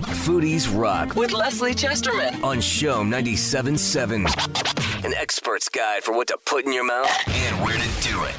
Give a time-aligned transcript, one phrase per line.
[0.00, 5.04] Foodies Rock with Lesley Chesterman on CHOM 97.7.
[5.04, 8.34] An expert's guide for what to put in your mouth and where to do it.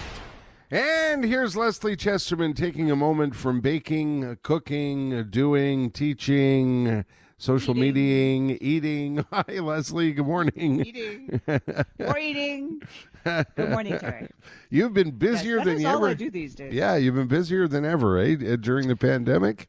[0.69, 7.03] And here's Lesley Chesterman taking a moment from baking, cooking, doing, teaching,
[7.37, 9.25] social meeting, eating.
[9.31, 10.11] Hi, Lesley.
[10.11, 10.85] Good morning.
[10.85, 11.41] Eating.
[11.99, 12.81] Or eating.
[13.23, 14.27] Good morning, Terry.
[14.69, 16.09] You've been busier Yes, that than is you all ever.
[16.09, 16.73] I do these days.
[16.73, 18.35] Yeah, you've been busier than ever, eh?
[18.53, 19.67] uh, During the pandemic.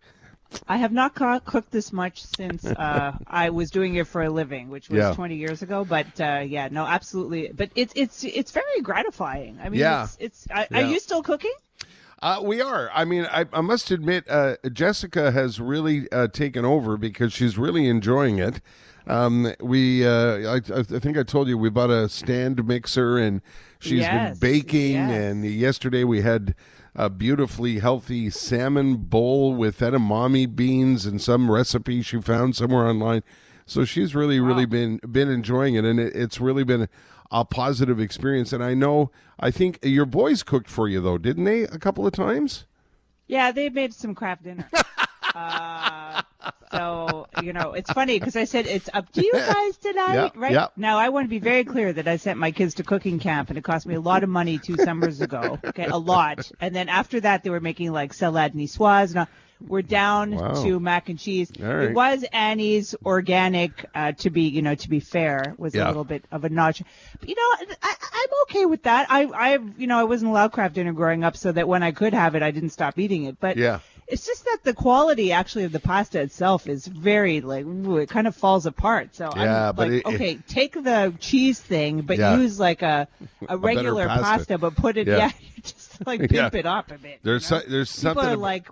[0.67, 4.31] I have not co- cooked this much since uh, I was doing it for a
[4.31, 5.15] living, which was Yeah.
[5.15, 5.85] 20 years ago.
[5.85, 7.51] But uh, yeah, no, absolutely.
[7.55, 9.59] But it's it's it's very gratifying.
[9.63, 10.05] I mean, Yeah.
[10.05, 10.79] it's, it's I, Yeah.
[10.79, 11.55] Are you still cooking?
[12.21, 12.91] Uh, we are.
[12.93, 17.57] I mean, I, I must admit, uh, Jessica has really uh, taken over because she's
[17.57, 18.61] really enjoying it.
[19.07, 23.41] Um, we, uh, I, I think I told you we bought a stand mixer and
[23.79, 24.93] she's Yes, been baking.
[24.95, 25.11] yes.
[25.13, 26.55] And yesterday we had
[26.95, 33.23] a beautifully healthy salmon bowl with edamame beans and some recipe she found somewhere online.
[33.69, 36.89] So she's really, really been been enjoying it, and it, it's really been
[37.31, 38.53] a positive experience.
[38.55, 41.63] And I know, I think your boys cooked for you though, didn't they?
[41.63, 42.65] A couple of times.
[43.27, 44.69] Yeah, they made some crap dinner.
[45.35, 46.23] uh,
[46.73, 50.71] so you know, it's funny because I said it's up to you guys tonight, right?
[50.79, 53.51] Now I want to be very clear that I sent my kids to cooking camp,
[53.51, 55.59] and it cost me a lot of money two summers ago.
[55.63, 56.51] Okay, a lot.
[56.59, 59.15] And then after that, they were making like salad niçoise.
[59.15, 59.29] Now
[59.67, 60.63] we're down Wow.
[60.63, 61.51] to mac and cheese.
[61.59, 61.85] Right.
[61.91, 65.87] It was Annie's organic, uh, to be you know to be fair, was Yeah.
[65.87, 66.83] a little bit of a notch.
[67.19, 69.07] But, you know, I, I'm okay with that.
[69.11, 71.93] I I you know I wasn't allowed craft dinner growing up, so that when I
[71.93, 73.39] could have it, I didn't stop eating it.
[73.41, 73.81] But Yeah.
[74.07, 78.09] it's just that the quality actually of the pasta itself is very like ooh, it
[78.09, 79.15] kind of falls apart.
[79.17, 82.37] So Yeah, I'm but like, it- it- okay, take the cheese thing, but Yeah.
[82.37, 83.09] use like a
[83.43, 84.23] a better regular pasta.
[84.25, 84.59] pasta.
[84.59, 85.17] but put it Yeah.
[85.17, 85.31] yeah,
[85.63, 86.27] just like Yeah.
[86.49, 87.19] pimp it up a bit.
[87.23, 88.69] There's so- there's People something are ab- like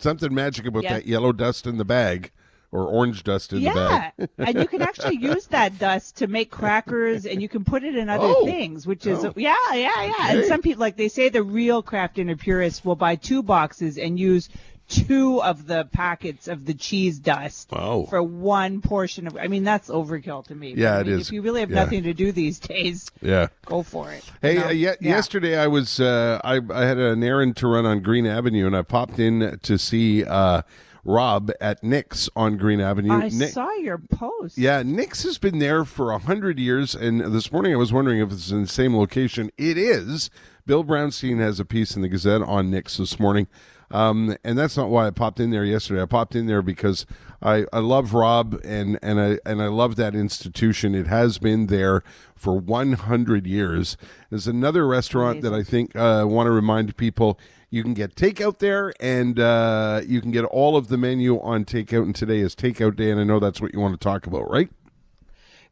[0.00, 0.94] something magic about Yeah.
[0.94, 2.30] that yellow dust in the bag
[2.72, 4.28] or orange dust in the yeah, bag.
[4.38, 7.96] and you can actually use that dust to make crackers, and you can put it
[7.96, 8.44] in other Oh.
[8.44, 9.32] things, which is Oh.
[9.36, 10.12] yeah, yeah, yeah.
[10.36, 13.98] And some people, like they say, the real craft dinner purists will buy two boxes
[13.98, 14.48] and use
[14.90, 19.36] two of the packets of the cheese dust for one portion of.
[19.36, 20.74] I mean, that's overkill to me.
[20.76, 21.28] Yeah, I mean, is.
[21.28, 21.84] If you really have Yeah.
[21.84, 23.46] nothing to do these days, Yeah.
[23.64, 24.24] go for it.
[24.42, 24.94] Hey, uh, ye- Yeah.
[25.00, 28.76] yesterday I was uh, I I had an errand to run on Greene Avenue, and
[28.76, 30.62] I popped in to see uh,
[31.04, 33.12] Rob at Nick's on Greene Avenue.
[33.12, 34.58] I Nick- saw your post.
[34.58, 38.20] yeah, Nick's has been there for a hundred years, and this morning I was wondering
[38.20, 39.50] if it's in the same location.
[39.56, 40.28] It is.
[40.66, 43.46] Bill Brownstein has a piece in the Gazette on Nick's this morning,
[43.90, 46.02] um, and that's not why I popped in there yesterday.
[46.02, 47.06] I popped in there because
[47.42, 50.94] I, I love Rob and and I and I love that institution.
[50.94, 52.02] It has been there
[52.36, 53.96] for 100 years.
[54.30, 57.38] There's another restaurant that I think uh, want to remind people
[57.70, 61.64] you can get takeout there, and uh, you can get all of the menu on
[61.64, 62.02] takeout.
[62.02, 64.50] And today is takeout day, and I know that's what you want to talk about,
[64.50, 64.70] right?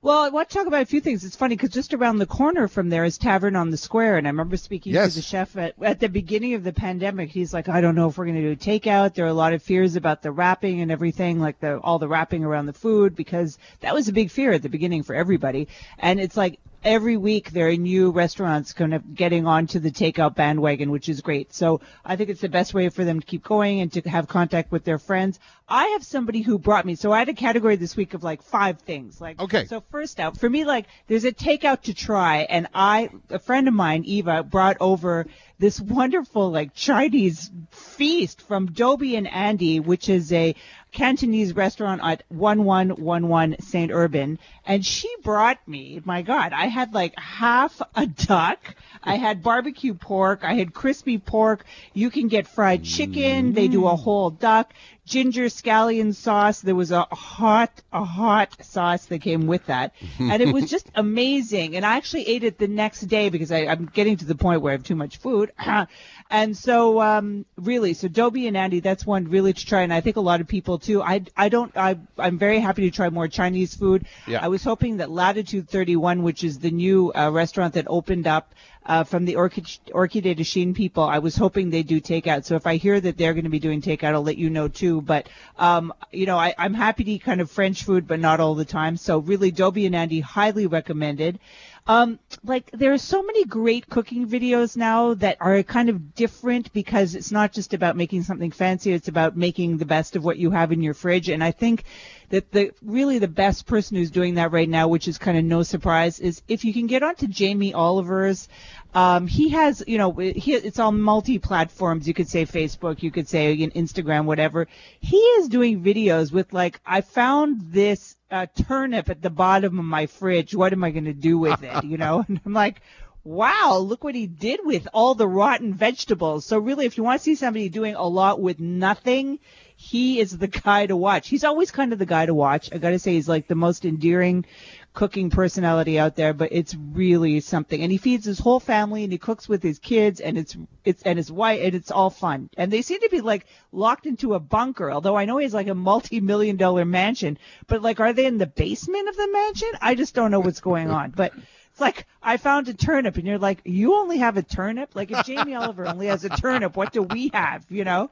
[0.01, 1.25] Well, I want to talk about a few things.
[1.25, 4.29] It's funny because just around the corner from there is Tavern on the Square, and
[4.29, 5.11] I remember speaking Yes.
[5.11, 7.31] to the chef at, at the beginning of the pandemic.
[7.31, 9.55] He's like, "I don't know if we're going to do takeout." There are a lot
[9.55, 13.17] of fears about the wrapping and everything, like the all the wrapping around the food,
[13.17, 15.67] because that was a big fear at the beginning for everybody.
[15.99, 20.35] And it's like every week there are new restaurants kind of getting onto the takeout
[20.35, 21.53] bandwagon, which is great.
[21.53, 24.29] So I think it's the best way for them to keep going and to have
[24.29, 25.39] contact with their friends.
[25.69, 28.43] I have somebody who brought me, so I had a category this week of like
[28.43, 29.21] five things.
[29.21, 29.67] Like, Okay.
[29.67, 33.69] So first out, for me, like, there's a takeout to try, and I, a friend
[33.69, 35.27] of mine, Eva, brought over
[35.59, 40.55] this wonderful like Chinese feast from Dobe and Andy, which is a
[40.93, 43.91] Cantonese restaurant at 1111 St.
[43.93, 44.39] Urbain.
[44.65, 48.75] And she brought me, my God, I had like half a duck.
[49.03, 50.41] I had barbecue pork.
[50.43, 51.65] I had crispy pork.
[51.93, 53.53] You can get fried chicken.
[53.53, 53.99] They do a mm.
[53.99, 54.73] whole duck.
[55.09, 56.61] Ginger scallion sauce.
[56.61, 59.95] There was a hot, a hot sauce that came with that.
[60.21, 61.75] And it was just amazing.
[61.77, 64.61] And I actually ate it the next day because I, I'm getting to the point
[64.61, 65.53] where I have too much food.
[66.31, 69.83] and so, um, really, so Dobe and Andy, that's one really to try.
[69.83, 71.03] And I think a lot of people too.
[71.03, 74.07] I, I don't, I, I'm very happy to try more Chinese food.
[74.27, 74.45] Yeah.
[74.45, 78.53] I was hoping that Latitude 31, which is the new uh, restaurant that opened up,
[78.89, 82.45] uh, from the Orchid, Orchidee de Chine people, I was hoping they do takeout.
[82.45, 84.67] So if I hear that they're going to be doing takeout, I'll let you know
[84.67, 85.03] too.
[85.03, 88.41] But, um, you know, I, I'm happy to eat kind of French food, but not
[88.41, 88.97] all the time.
[88.97, 91.39] So really, Dobe and Andy highly recommended.
[91.87, 96.71] Um, like there are so many great cooking videos now that are kind of different
[96.75, 100.37] because it's not just about making something fancy; it's about making the best of what
[100.37, 101.31] you have in your fridge.
[101.31, 101.85] And I think
[102.31, 105.45] that the really the best person who's doing that right now, which is kind of
[105.45, 108.49] no surprise, is if you can get onto Jamie Oliver's.
[108.95, 112.09] Um, he has, you know, he, it's all multi platforms.
[112.09, 114.67] You could say Facebook, you could say Instagram, whatever.
[114.99, 119.85] He is doing videos with like, I found this uh, turnip at the bottom of
[119.85, 120.55] my fridge.
[120.55, 121.85] What am I going to do with it?
[121.85, 122.81] You know, and I'm like,
[123.29, 126.47] wow, look what he did with all the rotten vegetables.
[126.47, 129.39] So really, if you want to see somebody doing a lot with nothing,
[129.77, 131.29] he is the guy to watch.
[131.29, 132.71] He's always kind of the guy to watch.
[132.73, 134.47] I got to say, he's like the most endearing
[134.95, 137.83] cooking personality out there, but it's really something.
[137.83, 141.03] And he feeds his whole family and he cooks with his kids and it's it's
[141.03, 142.49] and his wife and it's all fun.
[142.57, 145.69] And they seem to be like locked into a bunker, although I know he's like
[145.69, 149.69] a multi-million dollar mansion, but like are they in the basement of the mansion?
[149.83, 151.11] I just don't know what's going on.
[151.11, 151.35] But
[151.81, 154.95] like I found a turnip, and you're like, you only have a turnip.
[154.95, 157.65] Like if Jamie Oliver only has a turnip, what do we have?
[157.69, 158.11] You know.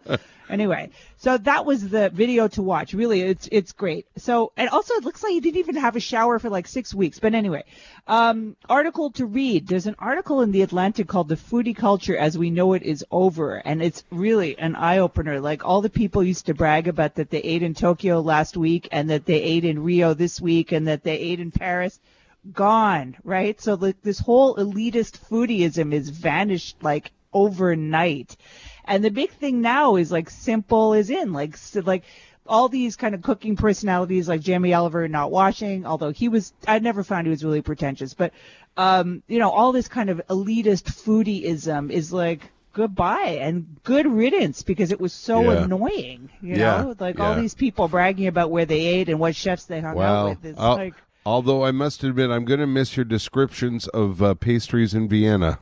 [0.48, 2.94] Anyway, so that was the video to watch.
[2.94, 4.06] Really, it's it's great.
[4.16, 6.94] So and also it looks like he didn't even have a shower for like six
[6.94, 7.18] weeks.
[7.18, 7.64] But anyway,
[8.06, 9.66] um, article to read.
[9.66, 13.04] There's an article in the Atlantic called "The Foodie Culture as We Know It Is
[13.10, 15.40] Over," and it's really an eye opener.
[15.40, 18.88] Like all the people used to brag about that they ate in Tokyo last week,
[18.92, 21.98] and that they ate in Rio this week, and that they ate in Paris
[22.52, 23.60] gone, right?
[23.60, 28.36] So like this whole elitist foodieism is vanished like overnight.
[28.84, 32.04] And the big thing now is like simple is in, like so, like
[32.46, 36.78] all these kind of cooking personalities like Jamie Oliver not washing, although he was I
[36.78, 38.32] never found he was really pretentious, but
[38.76, 42.42] um, you know, all this kind of elitist foodieism is like
[42.72, 45.64] goodbye and good riddance because it was so Yeah.
[45.64, 46.28] annoying.
[46.42, 49.64] You Yeah, know, like all these people bragging about where they ate and what chefs
[49.64, 50.26] they hung Wow.
[50.26, 50.44] out with.
[50.52, 50.94] It's Al- like
[51.26, 55.58] although I must admit, I'm going to miss your descriptions of uh, pastries in Vienna.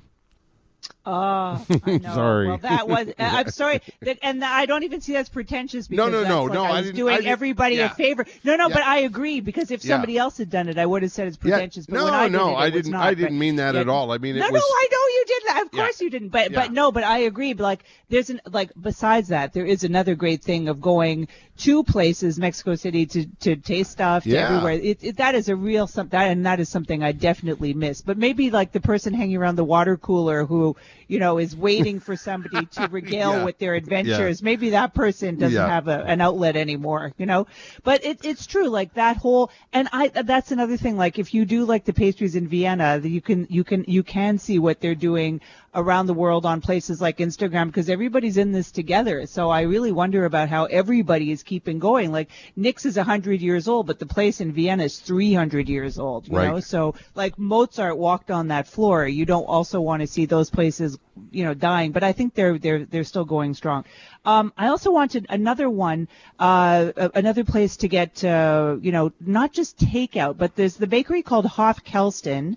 [1.07, 2.15] Oh, I know.
[2.15, 2.49] Sorry.
[2.49, 3.09] Well, that was.
[3.19, 5.91] I'm sorry, that, and I don't even see that's pretentious.
[5.91, 7.93] No, Because no, that's no, like no, I was doing I everybody yeah.
[7.93, 8.25] a favor.
[8.43, 8.75] No, no, Yeah.
[8.75, 9.95] but I agree because if Yeah.
[9.97, 11.87] somebody else had done it, I would have said it's Yeah, pretentious.
[11.87, 12.91] but no, when I did no, it, I was didn't.
[12.93, 13.81] Not, I but- didn't mean that yeah.
[13.83, 14.13] at all.
[14.13, 14.63] I mean, No, it no, was.
[14.65, 15.67] I know you didn't.
[15.67, 15.83] Of Yeah.
[15.85, 16.29] course you didn't.
[16.31, 16.61] But Yeah.
[16.63, 17.53] but no, but I agree.
[17.53, 21.29] But like, there's an like besides that, there is another great thing of going
[21.59, 24.47] to places, Mexico City, to to taste stuff to Yeah.
[24.49, 24.73] everywhere.
[24.73, 28.01] It, it, that is a real something, and that is something I definitely miss.
[28.01, 30.77] But maybe like the person hanging around the water cooler who
[31.09, 33.45] you know is waiting for somebody to regale Yeah.
[33.45, 34.43] with their adventures.
[34.43, 35.69] Maybe that person doesn't Yeah.
[35.69, 37.47] have a, an outlet anymore, you know.
[37.83, 40.97] But it, it's true, like that whole, and I that's another thing.
[40.97, 44.39] Like if you do like the pastries in Vienna, you can you can you can
[44.39, 45.41] see what they're doing
[45.77, 49.27] around the world on places like Instagram because everybody's in this together.
[49.27, 52.13] So I really wonder about how everybody is keeping going.
[52.13, 56.29] Like Nick's is 100 years old, but the place in Vienna is 300 years old,
[56.29, 56.49] you Right.
[56.49, 56.61] know?
[56.61, 59.09] So like Mozart walked on that floor.
[59.09, 60.99] You don't also want to see those places, is
[61.31, 63.85] you know, dying, but I think they're, they're, they're still going strong.
[64.25, 66.09] Um, I also wanted another one,
[66.39, 71.23] uh, another place to get, uh, you know, not just takeout, but there's the bakery
[71.23, 72.57] called Hof Kelsten.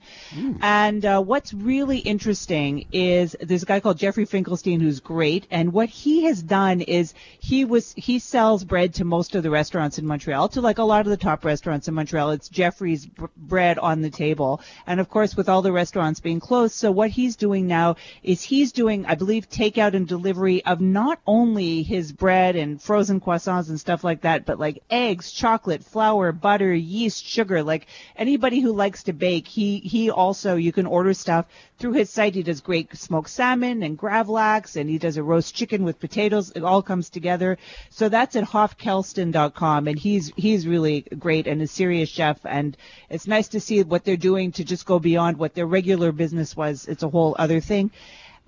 [0.61, 5.45] And, uh, what's really interesting is there's a guy called Jeffrey Finkelstein who's great.
[5.51, 9.49] And what he has done is he was, he sells bread to most of the
[9.49, 12.31] restaurants in Montreal, to like a lot of the top restaurants in Montreal.
[12.31, 14.61] It's Jeffrey's b- bread on the table.
[14.85, 18.41] And of course, with all the restaurants being closed, so what he's doing now is
[18.47, 23.67] he's doing, I believe, takeout and delivery of not only his bread and frozen croissants
[23.67, 27.61] and stuff like that, but like eggs, chocolate, flour, butter, yeast, sugar.
[27.61, 31.45] Like anybody who likes to bake, he he also you can order stuff
[31.77, 32.35] through his site.
[32.35, 36.51] He does great smoked salmon and gravlax, and he does a roast chicken with potatoes.
[36.55, 37.57] It all comes together.
[37.89, 42.39] So that's at hofkelsten.com, and he's he's really great and a serious chef.
[42.45, 42.77] And
[43.09, 46.55] it's nice to see what they're doing to just go beyond what their regular business
[46.55, 46.87] was.
[46.87, 47.91] It's a whole other thing.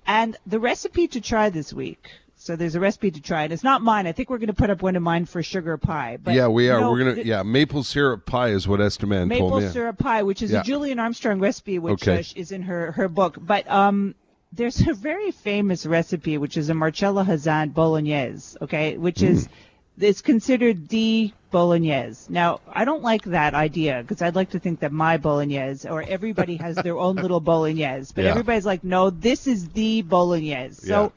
[0.06, 2.08] And the recipe to try this week.
[2.36, 4.06] So there's a recipe to try, and it's not mine.
[4.06, 6.16] I think we're going to put up one of mine for sugar pie.
[6.22, 6.90] But yeah, we are.
[6.90, 7.14] We're gonna.
[7.16, 9.68] th- yeah, maple syrup pie is what Esther Esteman maple told me.
[9.68, 10.62] syrup pie, which is Yeah.
[10.62, 12.20] a Julian Armstrong recipe, which Okay.
[12.20, 13.36] uh, is in her her book.
[13.38, 14.14] But um,
[14.54, 18.56] there's a very famous recipe, which is a Marcella Hazan bolognese.
[18.62, 19.46] Okay, which is
[20.00, 22.26] it's considered the bolognese.
[22.32, 26.02] Now, I don't like that idea because I'd like to think that my bolognese or
[26.02, 28.30] everybody has their own little bolognese, but Yeah.
[28.30, 30.88] everybody's like, no, this is the bolognese.
[30.88, 30.94] Yeah.
[30.94, 31.12] So.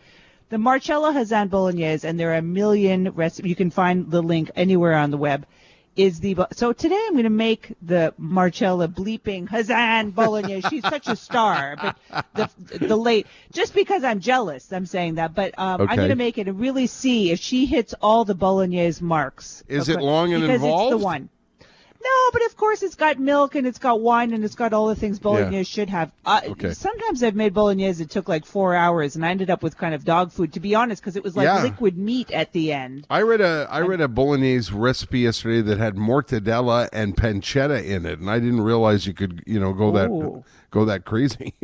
[0.50, 3.50] The Marcella Hazan Bolognese, and there are a million recipes.
[3.50, 5.48] You can find the link anywhere on the web.
[5.96, 10.68] Is the so today I'm going to make the Marcella bleeping Hazan Bolognese.
[10.68, 11.98] She's such a star, but
[12.34, 15.36] the the late just because I'm jealous, I'm saying that.
[15.36, 15.92] But um, Okay.
[15.92, 19.64] I'm going to make it and really see if she hits all the Bolognese marks.
[19.68, 20.94] Is it long and because it's involved?
[20.94, 21.30] the one.
[22.04, 24.88] No, but of course it's got milk and it's got wine and it's got all
[24.88, 25.64] the things bolognese Yeah.
[25.64, 26.12] should have.
[26.26, 26.74] Uh, Okay.
[26.74, 29.96] Sometimes I've made bolognese that took like four hours, and I ended up with kind
[29.96, 31.64] of dog food, to be honest, because it was like Yeah.
[31.64, 33.08] liquid meat at the end.
[33.10, 38.06] I read a I read a bolognese recipe yesterday that had mortadella and pancetta in
[38.06, 40.44] it, and I didn't realize you could you know go that Ooh.
[40.72, 41.54] go that crazy.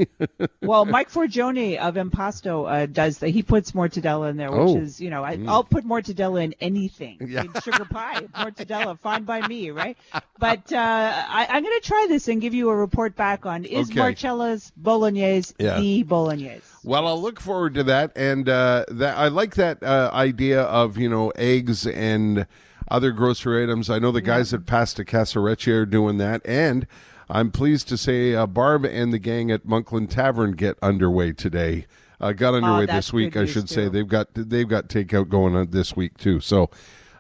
[0.62, 3.30] Well, Mike Forgione of Impasto uh, does that.
[3.30, 4.78] He puts mortadella in there, which Oh.
[4.78, 7.18] is, you know, I, I'll put mortadella in anything.
[7.30, 7.44] Yeah.
[7.44, 9.98] In sugar pie, mortadella, fine by me, right?
[10.38, 13.66] But uh, I, I'm going to try this and give you a report back on
[13.66, 14.00] is Okay.
[14.00, 15.80] Marcella's bolognese Yeah.
[15.80, 16.62] the bolognese?
[16.84, 20.98] Well, I'll look forward to that, and uh, that I like that uh, idea of
[20.98, 22.48] you know eggs and
[22.90, 23.90] other grocery items.
[23.90, 26.88] I know the guys at Pasta Casareccia are doing that, and
[27.30, 31.86] I'm pleased to say uh, Barb and the gang at Monkland Tavern get underway today.
[32.22, 33.90] Uh, got underway Oh, this week, I should say.
[33.90, 36.40] They've got they've got takeout going on this week too.
[36.40, 36.70] So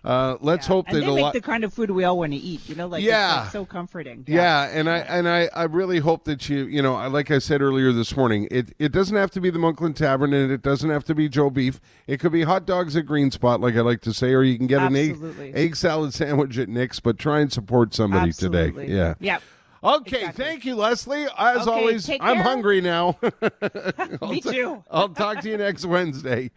[0.04, 0.74] uh, let's Yeah.
[0.74, 1.34] hope and that they make lot.
[1.34, 2.62] the kind of food we all want to eat.
[2.70, 3.38] You know, like Yeah.
[3.38, 4.24] it's like so comforting.
[4.28, 7.40] Yeah, and I and I, I really hope that you you know I- like I
[7.40, 10.62] said earlier this morning it it doesn't have to be the Monkland Tavern and it
[10.62, 13.76] doesn't have to be Joe Beef it could be hot dogs at Green Spot like
[13.76, 15.18] I like to say or you can get an egg
[15.54, 18.86] egg salad sandwich at Nick's but try and support somebody Absolutely.
[18.88, 19.40] today yeah Yeah.
[19.84, 20.46] okay Exactly.
[20.46, 23.18] thank you Lesley as Okay, always I'm hungry now
[24.22, 24.84] Me too.
[24.90, 26.52] I'll talk to you next Wednesday.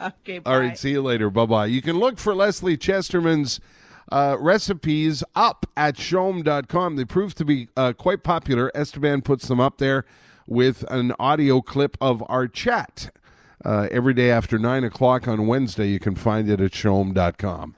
[0.00, 0.36] Okay.
[0.38, 0.58] All bye.
[0.58, 1.30] right, see you later.
[1.30, 1.66] Bye bye.
[1.66, 3.60] You can look for Lesley Chesterman's
[4.10, 6.96] uh, recipes up at chom.com.
[6.96, 8.70] They prove to be uh, quite popular.
[8.74, 10.04] Esteban puts them up there
[10.46, 13.14] with an audio clip of our chat
[13.64, 15.88] uh, every day after 9 o'clock on Wednesday.
[15.88, 17.76] You can find it at chom.com.